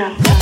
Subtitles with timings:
[0.00, 0.38] I'm